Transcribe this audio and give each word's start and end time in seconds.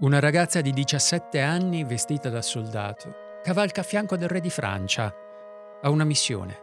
Una 0.00 0.20
ragazza 0.20 0.60
di 0.60 0.72
17 0.72 1.40
anni, 1.40 1.82
vestita 1.82 2.28
da 2.28 2.40
soldato, 2.40 3.40
cavalca 3.42 3.80
a 3.80 3.84
fianco 3.84 4.16
del 4.16 4.28
re 4.28 4.38
di 4.38 4.48
Francia. 4.48 5.12
Ha 5.82 5.90
una 5.90 6.04
missione: 6.04 6.56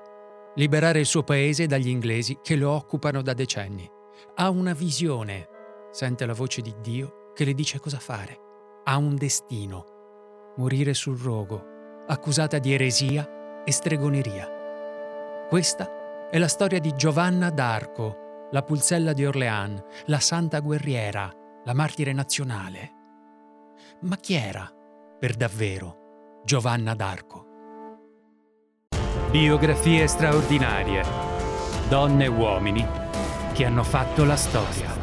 liberare 0.56 1.00
il 1.00 1.06
suo 1.06 1.24
paese 1.24 1.66
dagli 1.66 1.90
inglesi 1.90 2.40
che 2.42 2.56
lo 2.56 2.72
occupano 2.72 3.22
da 3.22 3.34
decenni. 3.34 3.86
Ha 4.36 4.50
una 4.50 4.72
visione. 4.72 5.50
Sente 5.92 6.26
la 6.26 6.32
voce 6.32 6.62
di 6.62 6.74
Dio 6.80 7.32
che 7.34 7.44
le 7.44 7.54
dice 7.54 7.78
cosa 7.78 8.00
fare. 8.00 8.40
Ha 8.86 8.96
un 8.96 9.18
destino: 9.18 10.54
morire 10.56 10.94
sul 10.94 11.20
rogo, 11.20 11.62
accusata 12.08 12.58
di 12.58 12.74
eresia 12.74 13.64
e 13.66 13.72
stregoneria. 13.74 14.50
Questa 15.50 16.30
è 16.30 16.38
la 16.38 16.48
storia 16.48 16.80
di 16.80 16.96
Giovanna 16.96 17.50
d'Arco, 17.50 18.48
la 18.52 18.64
pulzella 18.64 19.12
di 19.12 19.26
Orléans, 19.26 19.84
la 20.06 20.22
santa 20.22 20.62
guerriera, 20.62 21.30
la 21.66 21.74
martire 21.74 22.14
nazionale. 22.14 22.95
Ma 24.02 24.18
chi 24.18 24.34
era, 24.34 24.70
per 25.20 25.36
davvero, 25.36 26.42
Giovanna 26.44 26.94
d'Arco? 26.94 27.54
Biografie 29.32 30.06
straordinarie. 30.08 31.04
Donne 31.88 32.26
e 32.26 32.28
uomini 32.28 32.86
che 33.54 33.66
hanno 33.66 33.84
fatto 33.84 34.26
la 34.26 34.36
storia. 34.36 34.94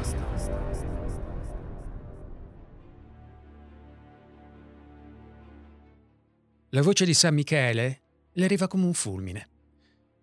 La 6.69 6.83
voce 6.83 7.05
di 7.05 7.15
San 7.15 7.35
Michele 7.35 8.03
le 8.31 8.45
arriva 8.45 8.69
come 8.69 8.85
un 8.85 8.95
fulmine. 8.95 9.49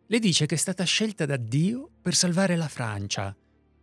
Le 0.06 0.20
dice 0.20 0.46
che 0.46 0.56
è 0.56 0.58
stata 0.58 0.84
scelta 0.84 1.26
da 1.26 1.38
Dio 1.38 1.90
per 2.02 2.14
salvare 2.16 2.56
la 2.56 2.68
Francia. 2.68 3.36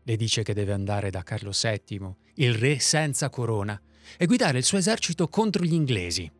Le 0.02 0.16
dice 0.16 0.42
che 0.42 0.54
deve 0.54 0.72
andare 0.72 1.10
da 1.10 1.22
Carlo 1.22 1.50
VII, 1.50 2.14
il 2.34 2.54
re 2.54 2.78
senza 2.78 3.28
corona, 3.30 3.80
e 4.16 4.26
guidare 4.26 4.58
il 4.58 4.64
suo 4.64 4.78
esercito 4.78 5.28
contro 5.28 5.64
gli 5.64 5.72
inglesi. 5.72 6.30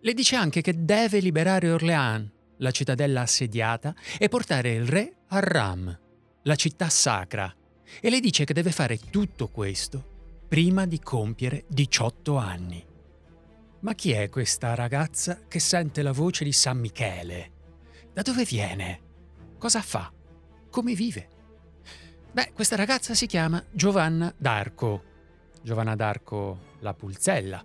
Le 0.00 0.14
dice 0.14 0.36
anche 0.36 0.60
che 0.60 0.84
deve 0.84 1.20
liberare 1.20 1.70
Orléans, 1.70 2.28
la 2.58 2.70
cittadella 2.70 3.22
assediata, 3.22 3.94
e 4.18 4.28
portare 4.28 4.72
il 4.72 4.86
re 4.86 5.16
a 5.28 5.38
Ram, 5.40 5.98
la 6.42 6.54
città 6.56 6.88
sacra, 6.88 7.54
e 8.00 8.10
le 8.10 8.20
dice 8.20 8.44
che 8.44 8.54
deve 8.54 8.72
fare 8.72 8.98
tutto 9.10 9.48
questo 9.48 10.10
prima 10.48 10.86
di 10.86 11.00
compiere 11.00 11.64
18 11.68 12.36
anni. 12.36 12.84
Ma 13.80 13.94
chi 13.94 14.12
è 14.12 14.28
questa 14.28 14.74
ragazza 14.74 15.40
che 15.48 15.58
sente 15.58 16.02
la 16.02 16.12
voce 16.12 16.44
di 16.44 16.52
San 16.52 16.78
Michele? 16.78 17.50
Da 18.12 18.22
dove 18.22 18.44
viene? 18.44 19.00
Cosa 19.58 19.80
fa? 19.80 20.12
Come 20.70 20.94
vive? 20.94 21.28
Beh, 22.32 22.52
questa 22.52 22.76
ragazza 22.76 23.14
si 23.14 23.26
chiama 23.26 23.64
Giovanna 23.70 24.32
d'Arco. 24.36 25.10
Giovanna 25.62 25.94
d'Arco 25.94 26.58
la 26.80 26.92
pulzella, 26.92 27.64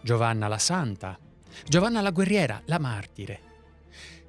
Giovanna 0.00 0.46
la 0.46 0.58
santa, 0.58 1.18
Giovanna 1.66 2.00
la 2.00 2.10
guerriera, 2.10 2.62
la 2.66 2.78
martire. 2.78 3.40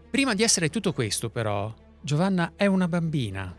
Prima 0.09 0.33
di 0.33 0.41
essere 0.41 0.69
tutto 0.69 0.91
questo, 0.91 1.29
però, 1.29 1.72
Giovanna 2.01 2.53
è 2.55 2.66
una 2.66 2.88
bambina, 2.88 3.55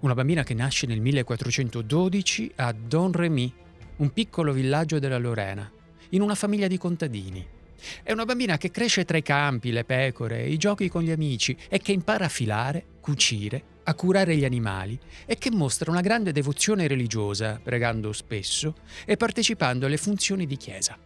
una 0.00 0.14
bambina 0.14 0.42
che 0.42 0.54
nasce 0.54 0.86
nel 0.86 1.00
1412 1.00 2.52
a 2.56 2.72
Don 2.72 3.12
Remy, 3.12 3.54
un 3.96 4.12
piccolo 4.12 4.52
villaggio 4.52 4.98
della 4.98 5.18
Lorena, 5.18 5.70
in 6.10 6.22
una 6.22 6.34
famiglia 6.34 6.66
di 6.66 6.76
contadini. 6.76 7.51
È 8.02 8.12
una 8.12 8.24
bambina 8.24 8.56
che 8.56 8.70
cresce 8.70 9.04
tra 9.04 9.16
i 9.16 9.22
campi, 9.22 9.70
le 9.70 9.84
pecore, 9.84 10.46
i 10.46 10.56
giochi 10.56 10.88
con 10.88 11.02
gli 11.02 11.10
amici 11.10 11.56
e 11.68 11.78
che 11.78 11.92
impara 11.92 12.26
a 12.26 12.28
filare, 12.28 12.84
cucire, 13.00 13.62
a 13.84 13.94
curare 13.94 14.36
gli 14.36 14.44
animali 14.44 14.98
e 15.26 15.36
che 15.36 15.50
mostra 15.50 15.90
una 15.90 16.00
grande 16.00 16.32
devozione 16.32 16.86
religiosa, 16.86 17.60
pregando 17.62 18.12
spesso 18.12 18.76
e 19.04 19.16
partecipando 19.16 19.86
alle 19.86 19.96
funzioni 19.96 20.46
di 20.46 20.56
chiesa. 20.56 20.96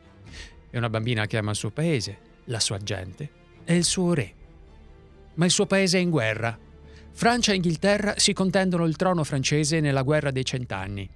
È 0.69 0.77
una 0.77 0.91
bambina 0.91 1.27
che 1.27 1.39
ama 1.39 1.51
il 1.51 1.57
suo 1.57 1.71
paese, 1.71 2.19
la 2.45 2.61
sua 2.61 2.79
gente 2.79 3.31
e 3.65 3.77
il 3.77 3.85
suo 3.85 4.15
re. 4.15 4.35
Ma 5.35 5.45
il 5.45 5.51
suo 5.51 5.67
paese 5.67 5.99
è 5.99 6.01
in 6.01 6.11
guerra. 6.11 6.59
Francia 7.13 7.53
e 7.53 7.57
Inghilterra 7.57 8.15
si 8.19 8.33
contendono 8.33 8.85
il 8.85 8.97
trono 8.97 9.25
francese 9.25 9.81
nella 9.81 10.03
guerra 10.03 10.31
dei 10.31 10.45
cent'anni. 10.45 11.09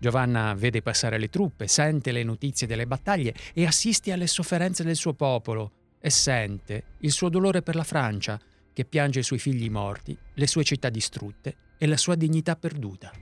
Giovanna 0.00 0.54
vede 0.54 0.80
passare 0.80 1.18
le 1.18 1.28
truppe, 1.28 1.68
sente 1.68 2.10
le 2.10 2.22
notizie 2.22 2.66
delle 2.66 2.86
battaglie 2.86 3.34
e 3.52 3.66
assiste 3.66 4.12
alle 4.12 4.26
sofferenze 4.26 4.82
del 4.82 4.96
suo 4.96 5.12
popolo 5.12 5.72
e 6.00 6.08
sente 6.08 6.84
il 7.00 7.12
suo 7.12 7.28
dolore 7.28 7.60
per 7.60 7.74
la 7.74 7.84
Francia, 7.84 8.40
che 8.72 8.86
piange 8.86 9.20
i 9.20 9.22
suoi 9.22 9.38
figli 9.38 9.68
morti, 9.68 10.16
le 10.32 10.46
sue 10.46 10.64
città 10.64 10.88
distrutte 10.88 11.54
e 11.76 11.86
la 11.86 11.98
sua 11.98 12.14
dignità 12.14 12.56
perduta. 12.56 13.12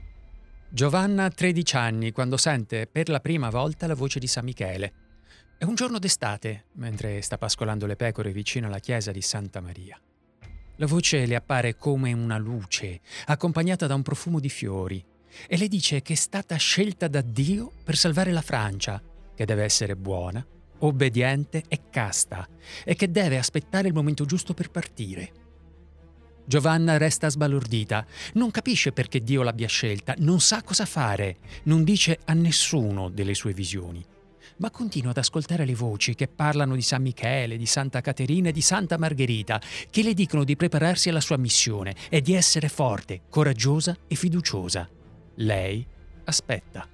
Giovanna 0.69 1.25
ha 1.25 1.29
13 1.29 1.75
anni 1.75 2.11
quando 2.13 2.37
sente 2.37 2.87
per 2.87 3.09
la 3.09 3.19
prima 3.19 3.49
volta 3.49 3.85
la 3.85 3.93
voce 3.93 4.19
di 4.19 4.27
San 4.27 4.45
Michele. 4.45 4.93
È 5.57 5.65
un 5.65 5.75
giorno 5.75 5.99
d'estate, 5.99 6.67
mentre 6.75 7.21
sta 7.21 7.37
pascolando 7.37 7.87
le 7.87 7.97
pecore 7.97 8.31
vicino 8.31 8.67
alla 8.67 8.79
chiesa 8.79 9.11
di 9.11 9.21
Santa 9.21 9.59
Maria. 9.59 9.99
La 10.77 10.85
voce 10.85 11.25
le 11.25 11.35
appare 11.35 11.75
come 11.75 12.13
una 12.13 12.37
luce, 12.37 13.01
accompagnata 13.25 13.85
da 13.85 13.95
un 13.95 14.01
profumo 14.01 14.39
di 14.39 14.47
fiori, 14.47 15.03
e 15.47 15.57
le 15.57 15.67
dice 15.67 16.01
che 16.01 16.13
è 16.13 16.15
stata 16.15 16.55
scelta 16.55 17.07
da 17.07 17.21
Dio 17.21 17.71
per 17.83 17.97
salvare 17.97 18.31
la 18.31 18.41
Francia, 18.41 19.01
che 19.35 19.45
deve 19.45 19.63
essere 19.63 19.95
buona, 19.95 20.45
obbediente 20.79 21.63
e 21.67 21.81
casta, 21.89 22.47
e 22.83 22.95
che 22.95 23.11
deve 23.11 23.37
aspettare 23.37 23.87
il 23.87 23.93
momento 23.93 24.25
giusto 24.25 24.53
per 24.53 24.69
partire. 24.69 25.31
Giovanna 26.45 26.97
resta 26.97 27.29
sbalordita, 27.29 28.05
non 28.33 28.49
capisce 28.49 28.91
perché 28.91 29.21
Dio 29.21 29.43
l'abbia 29.43 29.67
scelta, 29.67 30.15
non 30.17 30.39
sa 30.39 30.63
cosa 30.63 30.85
fare, 30.85 31.37
non 31.63 31.83
dice 31.83 32.19
a 32.25 32.33
nessuno 32.33 33.09
delle 33.09 33.35
sue 33.35 33.53
visioni, 33.53 34.03
ma 34.57 34.71
continua 34.71 35.11
ad 35.11 35.17
ascoltare 35.17 35.63
le 35.63 35.75
voci 35.75 36.15
che 36.15 36.27
parlano 36.27 36.73
di 36.75 36.81
San 36.81 37.03
Michele, 37.03 37.55
di 37.55 37.67
Santa 37.67 38.01
Caterina 38.01 38.49
e 38.49 38.51
di 38.51 38.61
Santa 38.61 38.97
Margherita, 38.97 39.61
che 39.89 40.01
le 40.01 40.15
dicono 40.15 40.43
di 40.43 40.55
prepararsi 40.55 41.09
alla 41.09 41.21
sua 41.21 41.37
missione 41.37 41.95
e 42.09 42.19
di 42.21 42.33
essere 42.33 42.67
forte, 42.67 43.21
coraggiosa 43.29 43.95
e 44.07 44.15
fiduciosa. 44.15 44.89
Lei 45.41 45.85
aspetta. 46.25 46.87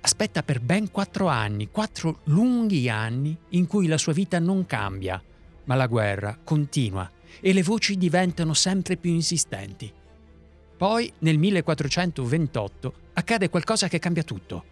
Aspetta 0.00 0.42
per 0.42 0.60
ben 0.60 0.90
quattro 0.90 1.28
anni, 1.28 1.70
quattro 1.70 2.20
lunghi 2.24 2.88
anni 2.88 3.36
in 3.50 3.66
cui 3.66 3.86
la 3.86 3.98
sua 3.98 4.12
vita 4.12 4.38
non 4.38 4.66
cambia, 4.66 5.22
ma 5.64 5.74
la 5.74 5.86
guerra 5.86 6.38
continua 6.42 7.08
e 7.40 7.52
le 7.52 7.62
voci 7.62 7.96
diventano 7.96 8.54
sempre 8.54 8.96
più 8.96 9.12
insistenti. 9.12 9.92
Poi, 10.76 11.12
nel 11.18 11.38
1428, 11.38 12.94
accade 13.12 13.50
qualcosa 13.50 13.86
che 13.86 13.98
cambia 13.98 14.24
tutto. 14.24 14.64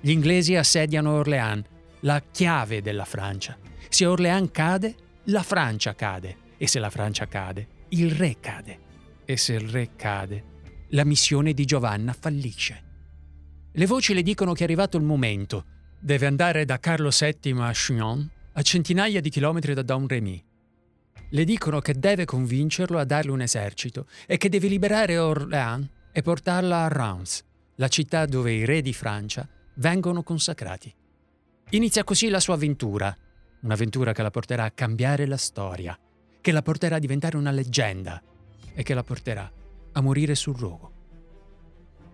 Gli 0.00 0.10
inglesi 0.10 0.54
assediano 0.54 1.12
Orléans, 1.12 1.66
la 2.00 2.22
chiave 2.30 2.80
della 2.80 3.04
Francia. 3.04 3.58
Se 3.88 4.06
Orléans 4.06 4.50
cade, 4.52 4.94
la 5.24 5.42
Francia 5.42 5.94
cade. 5.94 6.44
E 6.56 6.68
se 6.68 6.78
la 6.78 6.88
Francia 6.88 7.26
cade, 7.26 7.66
il 7.88 8.12
re 8.12 8.36
cade. 8.40 8.78
E 9.24 9.36
se 9.36 9.54
il 9.54 9.68
re 9.68 9.90
cade, 9.96 10.54
la 10.90 11.04
missione 11.04 11.52
di 11.52 11.64
Giovanna 11.64 12.12
fallisce. 12.12 12.82
Le 13.72 13.86
voci 13.86 14.14
le 14.14 14.22
dicono 14.22 14.52
che 14.52 14.60
è 14.60 14.64
arrivato 14.64 14.96
il 14.96 15.02
momento. 15.02 15.64
Deve 16.00 16.26
andare 16.26 16.64
da 16.64 16.78
Carlo 16.78 17.10
VII 17.10 17.52
a 17.60 17.72
Chinon 17.72 18.30
a 18.52 18.62
centinaia 18.62 19.20
di 19.20 19.28
chilometri 19.28 19.74
da 19.74 19.82
Don 19.82 20.06
Remy. 20.06 20.44
Le 21.30 21.44
dicono 21.44 21.80
che 21.80 21.94
deve 21.94 22.24
convincerlo 22.24 22.98
a 22.98 23.04
darle 23.04 23.32
un 23.32 23.42
esercito 23.42 24.06
e 24.26 24.36
che 24.36 24.48
deve 24.48 24.68
liberare 24.68 25.18
Orléans 25.18 25.88
e 26.12 26.22
portarla 26.22 26.84
a 26.84 26.88
Reims, 26.88 27.44
la 27.74 27.88
città 27.88 28.24
dove 28.24 28.52
i 28.52 28.64
re 28.64 28.80
di 28.80 28.94
Francia 28.94 29.46
vengono 29.74 30.22
consacrati. 30.22 30.94
Inizia 31.70 32.04
così 32.04 32.28
la 32.28 32.40
sua 32.40 32.54
avventura, 32.54 33.14
un'avventura 33.60 34.12
che 34.12 34.22
la 34.22 34.30
porterà 34.30 34.64
a 34.64 34.70
cambiare 34.70 35.26
la 35.26 35.36
storia, 35.36 35.98
che 36.40 36.52
la 36.52 36.62
porterà 36.62 36.96
a 36.96 37.00
diventare 37.00 37.36
una 37.36 37.50
leggenda 37.50 38.22
e 38.72 38.82
che 38.82 38.94
la 38.94 39.02
porterà 39.02 39.42
a 39.42 39.65
morire 40.00 40.34
sul 40.34 40.56
rogo. 40.56 40.92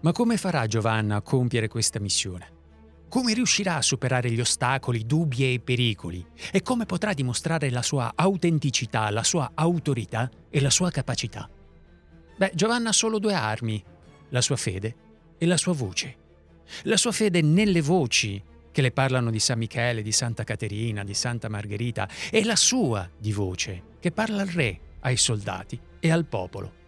Ma 0.00 0.12
come 0.12 0.36
farà 0.36 0.66
Giovanna 0.66 1.16
a 1.16 1.22
compiere 1.22 1.68
questa 1.68 2.00
missione? 2.00 2.60
Come 3.08 3.34
riuscirà 3.34 3.76
a 3.76 3.82
superare 3.82 4.30
gli 4.30 4.40
ostacoli, 4.40 5.04
dubbi 5.04 5.52
e 5.52 5.60
pericoli? 5.60 6.26
E 6.50 6.62
come 6.62 6.86
potrà 6.86 7.12
dimostrare 7.12 7.70
la 7.70 7.82
sua 7.82 8.12
autenticità, 8.14 9.10
la 9.10 9.22
sua 9.22 9.52
autorità 9.54 10.30
e 10.48 10.60
la 10.60 10.70
sua 10.70 10.90
capacità? 10.90 11.48
Beh, 12.36 12.52
Giovanna 12.54 12.88
ha 12.88 12.92
solo 12.92 13.18
due 13.18 13.34
armi, 13.34 13.84
la 14.30 14.40
sua 14.40 14.56
fede 14.56 14.96
e 15.36 15.46
la 15.46 15.56
sua 15.56 15.74
voce. 15.74 16.16
La 16.84 16.96
sua 16.96 17.12
fede 17.12 17.42
nelle 17.42 17.82
voci 17.82 18.42
che 18.72 18.80
le 18.80 18.90
parlano 18.90 19.30
di 19.30 19.38
San 19.38 19.58
Michele, 19.58 20.02
di 20.02 20.10
Santa 20.10 20.42
Caterina, 20.42 21.04
di 21.04 21.14
Santa 21.14 21.48
Margherita, 21.48 22.08
e 22.30 22.42
la 22.44 22.56
sua 22.56 23.08
di 23.18 23.32
voce 23.32 23.82
che 24.00 24.10
parla 24.10 24.40
al 24.40 24.48
re, 24.48 24.80
ai 25.00 25.16
soldati 25.16 25.78
e 26.00 26.10
al 26.10 26.24
popolo. 26.24 26.80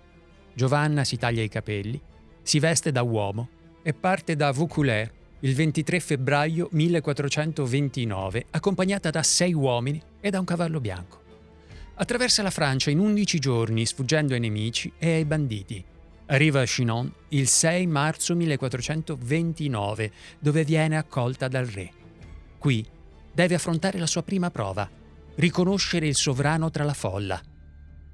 Giovanna 0.55 1.05
si 1.05 1.17
taglia 1.17 1.43
i 1.43 1.49
capelli, 1.49 2.01
si 2.43 2.59
veste 2.59 2.93
da 2.93 3.03
uomo 3.03 3.49
e 3.83 3.93
parte 3.93 4.37
da 4.37 4.53
Vaucouleurs 4.53 5.11
il 5.41 5.55
23 5.55 6.01
febbraio 6.01 6.69
1429, 6.71 8.47
accompagnata 8.51 9.11
da 9.11 9.23
sei 9.23 9.53
uomini 9.53 10.01
e 10.21 10.31
da 10.31 10.39
un 10.39 10.47
cavallo 10.47 10.81
bianco. 10.81 11.23
Attraversa 11.97 12.43
la 12.43 12.51
Francia 12.51 12.91
in 12.91 12.99
11 12.99 13.39
giorni, 13.39 13.85
sfuggendo 13.85 14.33
ai 14.33 14.41
nemici 14.41 14.91
e 14.97 15.17
ai 15.17 15.25
banditi. 15.27 15.85
Arriva 16.27 16.63
a 16.63 16.65
Chinon 16.65 17.13
il 17.29 17.47
6 17.47 17.87
marzo 17.87 18.35
1429, 18.35 20.13
dove 20.39 20.65
viene 20.65 20.97
accolta 20.97 21.47
dal 21.47 21.67
re. 21.67 21.91
Qui 22.57 22.87
deve 23.31 23.55
affrontare 23.55 23.99
la 23.99 24.07
sua 24.07 24.23
prima 24.23 24.51
prova, 24.51 24.89
riconoscere 25.35 26.07
il 26.07 26.15
sovrano 26.15 26.71
tra 26.71 26.85
la 26.85 26.95
folla. 26.95 27.39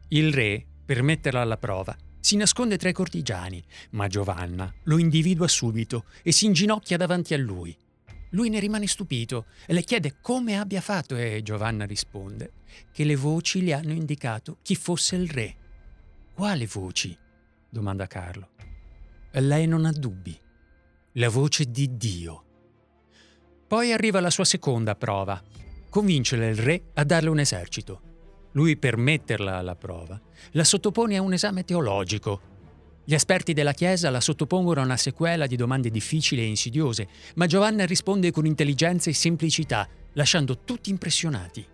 Il 0.08 0.32
re, 0.32 0.64
per 0.84 1.02
metterla 1.04 1.42
alla 1.42 1.56
prova, 1.56 1.96
si 2.20 2.36
nasconde 2.36 2.76
tra 2.76 2.88
i 2.88 2.92
cortigiani, 2.92 3.62
ma 3.90 4.06
Giovanna 4.06 4.72
lo 4.84 4.98
individua 4.98 5.48
subito 5.48 6.04
e 6.22 6.32
si 6.32 6.46
inginocchia 6.46 6.96
davanti 6.96 7.34
a 7.34 7.38
lui. 7.38 7.76
Lui 8.30 8.48
ne 8.48 8.60
rimane 8.60 8.86
stupito 8.86 9.46
e 9.66 9.72
le 9.72 9.82
chiede 9.82 10.16
come 10.20 10.56
abbia 10.56 10.80
fatto 10.80 11.16
e 11.16 11.40
Giovanna 11.42 11.84
risponde 11.84 12.52
che 12.92 13.04
le 13.04 13.16
voci 13.16 13.62
le 13.64 13.72
hanno 13.72 13.92
indicato 13.92 14.58
chi 14.62 14.76
fosse 14.76 15.16
il 15.16 15.28
re. 15.28 15.56
Quale 16.34 16.66
voci? 16.66 17.16
domanda 17.68 18.06
Carlo. 18.06 18.50
Lei 19.32 19.66
non 19.66 19.84
ha 19.84 19.92
dubbi. 19.92 20.38
La 21.14 21.28
voce 21.28 21.70
di 21.70 21.96
Dio. 21.96 22.44
Poi 23.66 23.92
arriva 23.92 24.20
la 24.20 24.30
sua 24.30 24.44
seconda 24.44 24.94
prova. 24.94 25.42
Convincere 25.88 26.50
il 26.50 26.56
re 26.56 26.90
a 26.94 27.04
darle 27.04 27.28
un 27.28 27.40
esercito. 27.40 28.09
Lui, 28.52 28.76
per 28.76 28.96
metterla 28.96 29.56
alla 29.56 29.76
prova, 29.76 30.20
la 30.52 30.64
sottopone 30.64 31.16
a 31.16 31.22
un 31.22 31.32
esame 31.32 31.64
teologico. 31.64 32.48
Gli 33.04 33.14
esperti 33.14 33.52
della 33.52 33.72
Chiesa 33.72 34.10
la 34.10 34.20
sottopongono 34.20 34.80
a 34.80 34.84
una 34.84 34.96
sequela 34.96 35.46
di 35.46 35.56
domande 35.56 35.90
difficili 35.90 36.42
e 36.42 36.46
insidiose, 36.46 37.08
ma 37.36 37.46
Giovanna 37.46 37.86
risponde 37.86 38.30
con 38.30 38.46
intelligenza 38.46 39.08
e 39.08 39.14
semplicità, 39.14 39.88
lasciando 40.14 40.58
tutti 40.58 40.90
impressionati. 40.90 41.66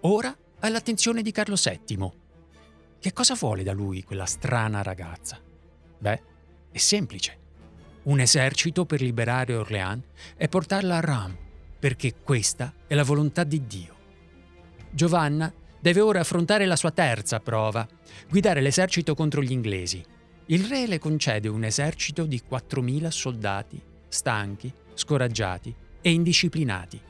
Ora 0.00 0.36
ha 0.60 0.68
l'attenzione 0.68 1.22
di 1.22 1.32
Carlo 1.32 1.56
VII. 1.56 2.10
Che 2.98 3.12
cosa 3.12 3.34
vuole 3.34 3.62
da 3.62 3.72
lui 3.72 4.02
quella 4.02 4.26
strana 4.26 4.82
ragazza? 4.82 5.40
Beh, 5.98 6.22
è 6.70 6.78
semplice. 6.78 7.38
Un 8.04 8.20
esercito 8.20 8.86
per 8.86 9.00
liberare 9.00 9.54
Orléans 9.54 10.04
e 10.36 10.48
portarla 10.48 10.96
a 10.96 11.00
Ram, 11.00 11.36
perché 11.78 12.14
questa 12.22 12.72
è 12.86 12.94
la 12.94 13.02
volontà 13.02 13.44
di 13.44 13.66
Dio. 13.66 13.94
Giovanna 14.90 15.52
deve 15.86 16.00
ora 16.00 16.18
affrontare 16.18 16.66
la 16.66 16.74
sua 16.74 16.90
terza 16.90 17.38
prova, 17.38 17.86
guidare 18.28 18.60
l'esercito 18.60 19.14
contro 19.14 19.40
gli 19.40 19.52
inglesi. 19.52 20.04
Il 20.46 20.64
re 20.64 20.88
le 20.88 20.98
concede 20.98 21.46
un 21.46 21.62
esercito 21.62 22.24
di 22.24 22.42
4.000 22.50 23.06
soldati, 23.06 23.80
stanchi, 24.08 24.72
scoraggiati 24.94 25.72
e 26.00 26.10
indisciplinati. 26.10 27.00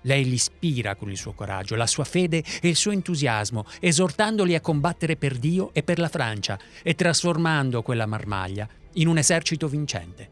Lei 0.00 0.24
li 0.24 0.32
ispira 0.32 0.94
con 0.94 1.10
il 1.10 1.18
suo 1.18 1.34
coraggio, 1.34 1.74
la 1.74 1.86
sua 1.86 2.04
fede 2.04 2.42
e 2.62 2.68
il 2.68 2.76
suo 2.76 2.92
entusiasmo, 2.92 3.66
esortandoli 3.78 4.54
a 4.54 4.62
combattere 4.62 5.16
per 5.16 5.36
Dio 5.36 5.74
e 5.74 5.82
per 5.82 5.98
la 5.98 6.08
Francia 6.08 6.58
e 6.82 6.94
trasformando 6.94 7.82
quella 7.82 8.06
marmaglia 8.06 8.66
in 8.94 9.06
un 9.06 9.18
esercito 9.18 9.68
vincente. 9.68 10.30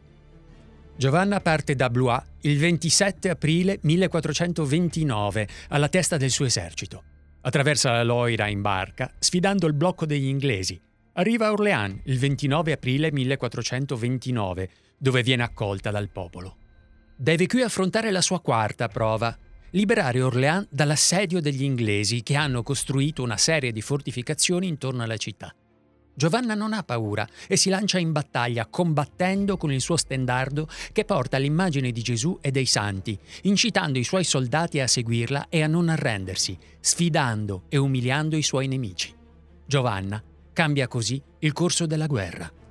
Giovanna 0.95 1.41
parte 1.41 1.75
da 1.75 1.91
Blois 1.91 2.23
il 2.41 2.57
27 2.57 3.29
aprile 3.29 3.77
1429 3.83 5.47
alla 5.69 5.89
testa 5.89 6.17
del 6.17 6.31
suo 6.31 6.45
esercito. 6.45 7.03
Attraversa 7.45 7.91
la 7.91 8.03
Loira 8.03 8.47
in 8.47 8.61
barca, 8.61 9.11
sfidando 9.19 9.67
il 9.67 9.73
blocco 9.73 10.05
degli 10.05 10.27
inglesi. 10.27 10.79
Arriva 11.13 11.47
a 11.47 11.51
Orléans 11.51 11.99
il 12.05 12.17
29 12.17 12.71
aprile 12.71 13.11
1429, 13.11 14.69
dove 14.97 15.21
viene 15.23 15.43
accolta 15.43 15.91
dal 15.91 16.09
popolo. 16.09 16.55
Deve 17.17 17.47
qui 17.47 17.61
affrontare 17.61 18.11
la 18.11 18.21
sua 18.21 18.39
quarta 18.39 18.87
prova, 18.87 19.37
liberare 19.71 20.21
Orléans 20.21 20.67
dall'assedio 20.69 21.41
degli 21.41 21.63
inglesi 21.63 22.23
che 22.23 22.35
hanno 22.35 22.63
costruito 22.63 23.21
una 23.21 23.37
serie 23.37 23.73
di 23.73 23.81
fortificazioni 23.81 24.67
intorno 24.67 25.03
alla 25.03 25.17
città. 25.17 25.53
Giovanna 26.15 26.53
non 26.53 26.73
ha 26.73 26.83
paura 26.83 27.27
e 27.47 27.57
si 27.57 27.69
lancia 27.69 27.97
in 27.97 28.11
battaglia 28.11 28.67
combattendo 28.67 29.57
con 29.57 29.71
il 29.71 29.81
suo 29.81 29.97
stendardo 29.97 30.67
che 30.91 31.05
porta 31.05 31.37
l'immagine 31.37 31.91
di 31.91 32.01
Gesù 32.01 32.37
e 32.39 32.51
dei 32.51 32.67
santi, 32.67 33.17
incitando 33.43 33.97
i 33.97 34.03
suoi 34.03 34.23
soldati 34.23 34.79
a 34.79 34.87
seguirla 34.87 35.47
e 35.49 35.63
a 35.63 35.67
non 35.67 35.89
arrendersi, 35.89 36.57
sfidando 36.79 37.63
e 37.69 37.77
umiliando 37.77 38.35
i 38.35 38.43
suoi 38.43 38.67
nemici. 38.67 39.13
Giovanna 39.65 40.21
cambia 40.53 40.87
così 40.87 41.21
il 41.39 41.51
corso 41.51 41.87
della 41.87 42.07
guerra. 42.07 42.62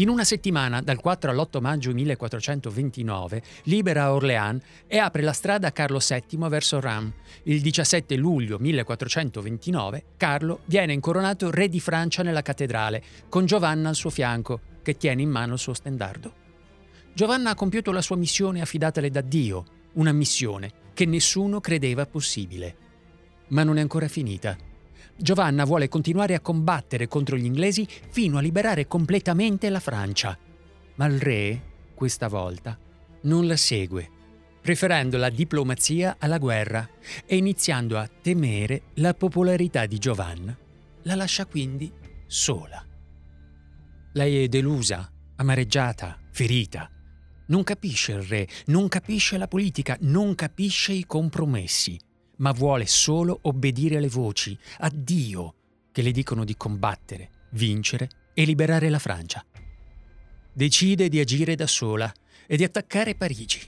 In 0.00 0.08
una 0.08 0.24
settimana, 0.24 0.80
dal 0.80 0.98
4 0.98 1.30
all'8 1.30 1.60
maggio 1.60 1.92
1429, 1.92 3.42
libera 3.64 4.14
Orléans 4.14 4.62
e 4.86 4.96
apre 4.96 5.20
la 5.20 5.34
strada 5.34 5.68
a 5.68 5.72
Carlo 5.72 5.98
VII 5.98 6.48
verso 6.48 6.80
Reims. 6.80 7.12
Il 7.42 7.60
17 7.60 8.16
luglio 8.16 8.56
1429 8.58 10.04
Carlo 10.16 10.60
viene 10.64 10.94
incoronato 10.94 11.50
re 11.50 11.68
di 11.68 11.80
Francia 11.80 12.22
nella 12.22 12.40
cattedrale, 12.40 13.02
con 13.28 13.44
Giovanna 13.44 13.90
al 13.90 13.94
suo 13.94 14.08
fianco, 14.08 14.60
che 14.82 14.96
tiene 14.96 15.20
in 15.20 15.28
mano 15.28 15.52
il 15.52 15.58
suo 15.58 15.74
stendardo. 15.74 16.32
Giovanna 17.12 17.50
ha 17.50 17.54
compiuto 17.54 17.92
la 17.92 18.00
sua 18.00 18.16
missione 18.16 18.62
affidatale 18.62 19.10
da 19.10 19.20
Dio, 19.20 19.64
una 19.94 20.12
missione 20.12 20.72
che 20.94 21.04
nessuno 21.04 21.60
credeva 21.60 22.06
possibile. 22.06 22.74
Ma 23.48 23.64
non 23.64 23.76
è 23.76 23.82
ancora 23.82 24.08
finita. 24.08 24.56
Giovanna 25.22 25.64
vuole 25.64 25.88
continuare 25.88 26.34
a 26.34 26.40
combattere 26.40 27.06
contro 27.06 27.36
gli 27.36 27.44
inglesi 27.44 27.86
fino 28.08 28.38
a 28.38 28.40
liberare 28.40 28.86
completamente 28.86 29.68
la 29.68 29.78
Francia. 29.78 30.36
Ma 30.94 31.04
il 31.04 31.20
re, 31.20 31.62
questa 31.94 32.26
volta, 32.26 32.78
non 33.22 33.46
la 33.46 33.56
segue, 33.56 34.08
preferendo 34.62 35.18
la 35.18 35.28
diplomazia 35.28 36.16
alla 36.18 36.38
guerra 36.38 36.88
e 37.26 37.36
iniziando 37.36 37.98
a 37.98 38.08
temere 38.08 38.84
la 38.94 39.12
popolarità 39.12 39.84
di 39.84 39.98
Giovanna. 39.98 40.56
La 41.02 41.14
lascia 41.14 41.44
quindi 41.44 41.92
sola. 42.26 42.82
Lei 44.14 44.44
è 44.44 44.48
delusa, 44.48 45.12
amareggiata, 45.36 46.18
ferita. 46.32 46.90
Non 47.48 47.62
capisce 47.62 48.12
il 48.12 48.22
re, 48.22 48.48
non 48.66 48.88
capisce 48.88 49.36
la 49.36 49.48
politica, 49.48 49.98
non 50.00 50.34
capisce 50.34 50.92
i 50.92 51.04
compromessi 51.04 52.08
ma 52.40 52.52
vuole 52.52 52.86
solo 52.86 53.38
obbedire 53.42 53.96
alle 53.96 54.08
voci, 54.08 54.56
a 54.78 54.90
Dio, 54.92 55.54
che 55.92 56.02
le 56.02 56.10
dicono 56.10 56.44
di 56.44 56.56
combattere, 56.56 57.30
vincere 57.50 58.08
e 58.34 58.44
liberare 58.44 58.88
la 58.88 58.98
Francia. 58.98 59.44
Decide 60.52 61.08
di 61.08 61.20
agire 61.20 61.54
da 61.54 61.66
sola 61.66 62.12
e 62.46 62.56
di 62.56 62.64
attaccare 62.64 63.14
Parigi. 63.14 63.60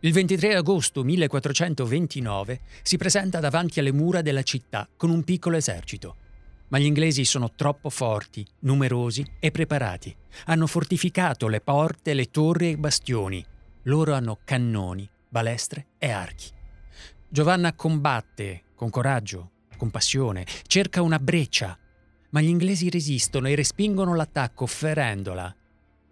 Il 0.00 0.12
23 0.12 0.54
agosto 0.54 1.02
1429 1.02 2.60
si 2.82 2.96
presenta 2.96 3.40
davanti 3.40 3.80
alle 3.80 3.92
mura 3.92 4.20
della 4.20 4.42
città 4.42 4.88
con 4.96 5.10
un 5.10 5.24
piccolo 5.24 5.56
esercito. 5.56 6.16
Ma 6.68 6.78
gli 6.78 6.84
inglesi 6.84 7.24
sono 7.24 7.52
troppo 7.54 7.88
forti, 7.88 8.46
numerosi 8.60 9.24
e 9.38 9.50
preparati. 9.50 10.14
Hanno 10.46 10.66
fortificato 10.66 11.48
le 11.48 11.60
porte, 11.60 12.14
le 12.14 12.30
torri 12.30 12.66
e 12.66 12.70
i 12.70 12.76
bastioni. 12.76 13.44
Loro 13.84 14.12
hanno 14.12 14.40
cannoni, 14.44 15.08
balestre 15.28 15.86
e 15.98 16.10
archi. 16.10 16.52
Giovanna 17.34 17.74
combatte 17.74 18.62
con 18.76 18.90
coraggio, 18.90 19.50
con 19.76 19.90
passione, 19.90 20.46
cerca 20.68 21.02
una 21.02 21.18
breccia, 21.18 21.76
ma 22.30 22.40
gli 22.40 22.46
inglesi 22.46 22.88
resistono 22.88 23.48
e 23.48 23.56
respingono 23.56 24.14
l'attacco 24.14 24.66
ferendola. 24.66 25.52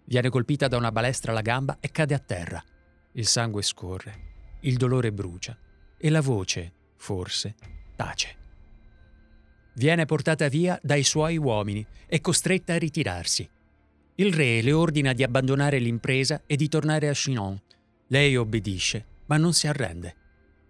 Viene 0.03 0.27
colpita 0.27 0.67
da 0.67 0.75
una 0.75 0.91
balestra 0.91 1.31
alla 1.31 1.39
gamba 1.39 1.77
e 1.79 1.91
cade 1.91 2.13
a 2.13 2.19
terra. 2.19 2.61
Il 3.13 3.25
sangue 3.25 3.61
scorre, 3.61 4.57
il 4.63 4.75
dolore 4.75 5.13
brucia 5.13 5.57
e 5.97 6.09
la 6.09 6.19
voce, 6.19 6.73
forse, 6.97 7.55
tace. 7.95 8.35
Viene 9.75 10.03
portata 10.03 10.49
via 10.49 10.77
dai 10.83 11.03
suoi 11.03 11.37
uomini 11.37 11.87
e 12.05 12.19
costretta 12.19 12.73
a 12.73 12.77
ritirarsi. 12.77 13.49
Il 14.15 14.33
re 14.33 14.61
le 14.61 14.73
ordina 14.73 15.13
di 15.13 15.23
abbandonare 15.23 15.79
l'impresa 15.79 16.41
e 16.45 16.57
di 16.57 16.67
tornare 16.67 17.07
a 17.07 17.13
Chinon. 17.13 17.57
Lei 18.07 18.35
obbedisce, 18.35 19.05
ma 19.27 19.37
non 19.37 19.53
si 19.53 19.67
arrende. 19.67 20.17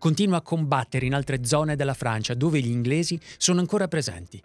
Continua 0.04 0.40
a 0.40 0.42
combattere 0.42 1.06
in 1.06 1.14
altre 1.14 1.46
zone 1.46 1.78
della 1.78 1.94
Francia 1.94 2.34
dove 2.34 2.60
gli 2.60 2.70
inglesi 2.70 3.18
sono 3.38 3.62
ancora 3.62 3.88
presenti. 3.88 4.38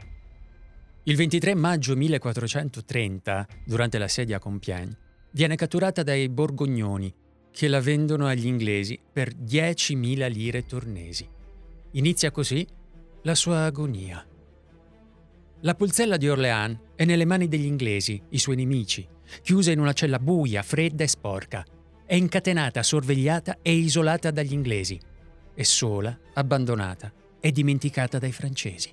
Il 1.02 1.16
23 1.16 1.56
maggio 1.56 1.96
1430, 1.96 3.44
durante 3.66 3.98
l'assedio 3.98 4.36
a 4.36 4.38
Compiègne, 4.38 4.96
viene 5.32 5.56
catturata 5.56 6.04
dai 6.04 6.28
borgognoni 6.28 7.12
che 7.50 7.66
la 7.66 7.80
vendono 7.80 8.28
agli 8.28 8.46
inglesi 8.46 9.00
per 9.12 9.34
10.000 9.34 10.30
lire 10.30 10.64
tornesi. 10.64 11.28
Inizia 11.94 12.30
così 12.30 12.64
la 13.22 13.34
sua 13.34 13.64
agonia. 13.64 14.24
La 15.62 15.74
pulzella 15.74 16.16
di 16.16 16.28
Orléans 16.28 16.78
è 16.94 17.04
nelle 17.04 17.24
mani 17.24 17.48
degli 17.48 17.66
inglesi, 17.66 18.22
i 18.28 18.38
suoi 18.38 18.54
nemici, 18.54 19.04
chiusa 19.42 19.72
in 19.72 19.80
una 19.80 19.92
cella 19.92 20.20
buia, 20.20 20.62
fredda 20.62 21.02
e 21.02 21.08
sporca. 21.08 21.66
È 22.06 22.14
incatenata, 22.14 22.84
sorvegliata 22.84 23.58
e 23.60 23.72
isolata 23.72 24.30
dagli 24.30 24.52
inglesi. 24.52 25.07
È 25.58 25.64
sola, 25.64 26.16
abbandonata 26.34 27.12
e 27.40 27.50
dimenticata 27.50 28.20
dai 28.20 28.30
francesi. 28.30 28.92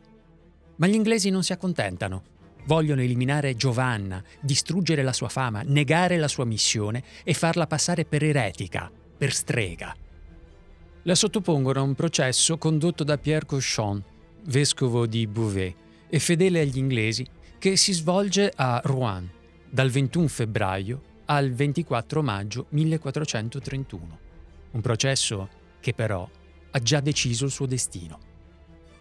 Ma 0.77 0.87
gli 0.87 0.95
inglesi 0.95 1.29
non 1.29 1.43
si 1.43 1.53
accontentano. 1.53 2.23
Vogliono 2.65 3.01
eliminare 3.01 3.55
Giovanna, 3.55 4.23
distruggere 4.41 5.03
la 5.03 5.13
sua 5.13 5.29
fama, 5.29 5.61
negare 5.63 6.17
la 6.17 6.27
sua 6.27 6.43
missione 6.43 7.03
e 7.23 7.35
farla 7.35 7.67
passare 7.67 8.03
per 8.03 8.23
eretica, 8.23 8.91
per 9.15 9.31
strega. 9.31 9.95
La 11.03 11.13
sottopongono 11.13 11.81
a 11.81 11.83
un 11.83 11.93
processo 11.93 12.57
condotto 12.57 13.03
da 13.03 13.19
Pierre 13.19 13.45
Cochon, 13.45 14.03
vescovo 14.45 15.05
di 15.05 15.27
Beauvais, 15.27 15.75
e 16.09 16.17
fedele 16.17 16.61
agli 16.61 16.79
inglesi, 16.79 17.23
che 17.59 17.77
si 17.77 17.93
svolge 17.93 18.51
a 18.55 18.81
Rouen 18.83 19.29
dal 19.69 19.91
21 19.91 20.27
febbraio 20.27 21.01
al 21.25 21.51
24 21.51 22.23
maggio 22.23 22.65
1431. 22.69 24.19
Un 24.71 24.81
processo 24.81 25.47
che 25.79 25.93
però 25.93 26.27
ha 26.75 26.79
già 26.81 26.99
deciso 26.99 27.45
il 27.45 27.51
suo 27.51 27.65
destino. 27.65 28.19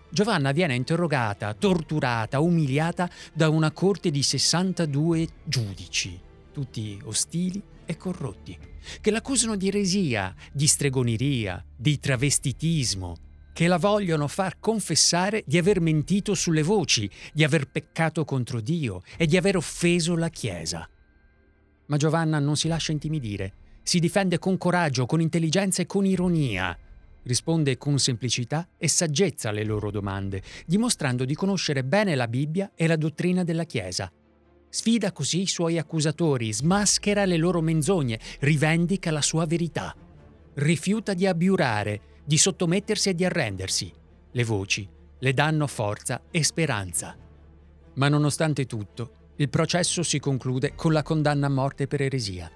Giovanna 0.08 0.52
viene 0.52 0.76
interrogata, 0.76 1.54
torturata, 1.54 2.38
umiliata 2.38 3.10
da 3.32 3.48
una 3.48 3.72
corte 3.72 4.12
di 4.12 4.22
62 4.22 5.28
giudici, 5.42 6.18
tutti 6.52 7.00
ostili 7.02 7.60
e 7.84 7.96
corrotti, 7.96 8.56
che 9.00 9.10
l'accusano 9.10 9.56
di 9.56 9.66
eresia, 9.66 10.32
di 10.52 10.68
stregoneria, 10.68 11.64
di 11.76 11.98
travestitismo, 11.98 13.16
che 13.52 13.66
la 13.66 13.76
vogliono 13.76 14.28
far 14.28 14.60
confessare 14.60 15.42
di 15.44 15.58
aver 15.58 15.80
mentito 15.80 16.34
sulle 16.34 16.62
voci, 16.62 17.10
di 17.32 17.42
aver 17.42 17.68
peccato 17.68 18.24
contro 18.24 18.60
Dio 18.60 19.02
e 19.16 19.26
di 19.26 19.36
aver 19.36 19.56
offeso 19.56 20.14
la 20.14 20.28
Chiesa. 20.28 20.88
Ma 21.86 21.96
Giovanna 21.96 22.38
non 22.38 22.56
si 22.56 22.68
lascia 22.68 22.92
intimidire, 22.92 23.52
si 23.82 23.98
difende 23.98 24.38
con 24.38 24.56
coraggio, 24.58 25.06
con 25.06 25.20
intelligenza 25.20 25.82
e 25.82 25.86
con 25.86 26.06
ironia. 26.06 26.78
Risponde 27.24 27.76
con 27.76 27.98
semplicità 27.98 28.68
e 28.78 28.88
saggezza 28.88 29.50
alle 29.50 29.64
loro 29.64 29.90
domande, 29.90 30.42
dimostrando 30.66 31.24
di 31.24 31.34
conoscere 31.34 31.84
bene 31.84 32.14
la 32.14 32.28
Bibbia 32.28 32.72
e 32.74 32.86
la 32.86 32.96
dottrina 32.96 33.44
della 33.44 33.64
Chiesa. 33.64 34.10
Sfida 34.68 35.12
così 35.12 35.42
i 35.42 35.46
suoi 35.46 35.78
accusatori, 35.78 36.52
smaschera 36.52 37.24
le 37.24 37.36
loro 37.36 37.60
menzogne, 37.60 38.18
rivendica 38.40 39.10
la 39.10 39.22
sua 39.22 39.46
verità. 39.46 39.94
Rifiuta 40.54 41.14
di 41.14 41.26
abiurare, 41.26 42.00
di 42.24 42.38
sottomettersi 42.38 43.10
e 43.10 43.14
di 43.14 43.24
arrendersi. 43.24 43.92
Le 44.32 44.44
voci 44.44 44.88
le 45.24 45.32
danno 45.32 45.66
forza 45.66 46.24
e 46.30 46.44
speranza. 46.44 47.16
Ma 47.94 48.08
nonostante 48.08 48.66
tutto, 48.66 49.32
il 49.36 49.48
processo 49.48 50.02
si 50.02 50.18
conclude 50.18 50.74
con 50.74 50.92
la 50.92 51.02
condanna 51.02 51.46
a 51.46 51.50
morte 51.50 51.86
per 51.86 52.02
eresia. 52.02 52.50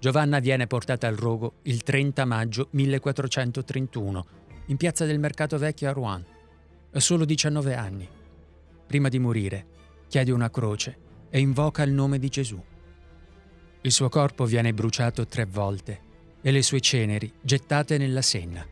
Giovanna 0.00 0.38
viene 0.38 0.66
portata 0.66 1.06
al 1.06 1.16
rogo 1.16 1.54
il 1.62 1.82
30 1.82 2.24
maggio 2.24 2.68
1431 2.70 4.26
in 4.66 4.76
piazza 4.76 5.04
del 5.04 5.18
Mercato 5.18 5.58
Vecchio 5.58 5.88
a 5.88 5.92
Rouen. 5.92 6.24
Ha 6.92 7.00
solo 7.00 7.24
19 7.24 7.74
anni. 7.74 8.08
Prima 8.86 9.08
di 9.08 9.18
morire, 9.18 9.66
chiede 10.08 10.32
una 10.32 10.50
croce 10.50 10.96
e 11.30 11.40
invoca 11.40 11.82
il 11.82 11.92
nome 11.92 12.18
di 12.18 12.28
Gesù. 12.28 12.62
Il 13.80 13.92
suo 13.92 14.08
corpo 14.08 14.44
viene 14.44 14.72
bruciato 14.72 15.26
tre 15.26 15.44
volte 15.46 16.00
e 16.40 16.50
le 16.50 16.62
sue 16.62 16.80
ceneri 16.80 17.32
gettate 17.40 17.98
nella 17.98 18.22
Senna. 18.22 18.66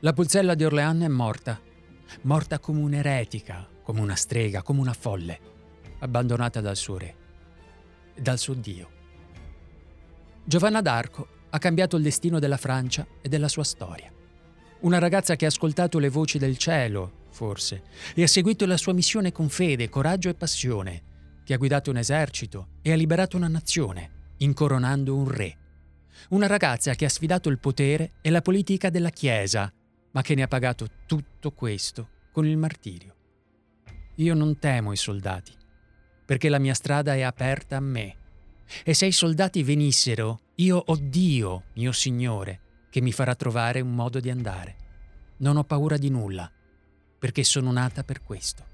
La 0.00 0.12
pulzella 0.12 0.54
di 0.54 0.64
Orléans 0.64 1.02
è 1.04 1.08
morta, 1.08 1.60
morta 2.22 2.58
come 2.58 2.80
un'eretica, 2.80 3.68
come 3.82 4.00
una 4.00 4.16
strega, 4.16 4.62
come 4.62 4.80
una 4.80 4.94
folle, 4.94 5.38
abbandonata 5.98 6.60
dal 6.60 6.76
suo 6.76 6.98
re 6.98 7.14
dal 8.20 8.38
suo 8.38 8.54
Dio. 8.54 8.99
Giovanna 10.50 10.80
d'Arco 10.80 11.28
ha 11.50 11.58
cambiato 11.58 11.96
il 11.96 12.02
destino 12.02 12.40
della 12.40 12.56
Francia 12.56 13.06
e 13.22 13.28
della 13.28 13.46
sua 13.46 13.62
storia. 13.62 14.12
Una 14.80 14.98
ragazza 14.98 15.36
che 15.36 15.44
ha 15.44 15.48
ascoltato 15.48 16.00
le 16.00 16.08
voci 16.08 16.38
del 16.38 16.56
cielo, 16.56 17.26
forse, 17.30 17.84
e 18.16 18.24
ha 18.24 18.26
seguito 18.26 18.66
la 18.66 18.76
sua 18.76 18.92
missione 18.92 19.30
con 19.30 19.48
fede, 19.48 19.88
coraggio 19.88 20.28
e 20.28 20.34
passione, 20.34 21.02
che 21.44 21.54
ha 21.54 21.56
guidato 21.56 21.90
un 21.90 21.98
esercito 21.98 22.66
e 22.82 22.90
ha 22.90 22.96
liberato 22.96 23.36
una 23.36 23.46
nazione, 23.46 24.34
incoronando 24.38 25.14
un 25.14 25.28
re. 25.28 25.56
Una 26.30 26.48
ragazza 26.48 26.96
che 26.96 27.04
ha 27.04 27.10
sfidato 27.10 27.48
il 27.48 27.60
potere 27.60 28.14
e 28.20 28.30
la 28.30 28.42
politica 28.42 28.90
della 28.90 29.10
Chiesa 29.10 29.72
ma 30.10 30.22
che 30.22 30.34
ne 30.34 30.42
ha 30.42 30.48
pagato 30.48 30.88
tutto 31.06 31.52
questo 31.52 32.08
con 32.32 32.44
il 32.44 32.56
martirio. 32.56 33.14
Io 34.16 34.34
non 34.34 34.58
temo 34.58 34.90
i 34.90 34.96
soldati, 34.96 35.52
perché 36.26 36.48
la 36.48 36.58
mia 36.58 36.74
strada 36.74 37.14
è 37.14 37.20
aperta 37.20 37.76
a 37.76 37.80
me. 37.80 38.16
E 38.84 38.94
se 38.94 39.06
i 39.06 39.12
soldati 39.12 39.62
venissero, 39.62 40.40
io 40.56 40.76
ho 40.76 40.96
Dio, 40.96 41.64
mio 41.74 41.92
Signore, 41.92 42.60
che 42.90 43.00
mi 43.00 43.12
farà 43.12 43.34
trovare 43.34 43.80
un 43.80 43.94
modo 43.94 44.20
di 44.20 44.30
andare. 44.30 44.76
Non 45.38 45.56
ho 45.56 45.64
paura 45.64 45.96
di 45.96 46.10
nulla, 46.10 46.50
perché 47.18 47.44
sono 47.44 47.72
nata 47.72 48.04
per 48.04 48.22
questo. 48.22 48.64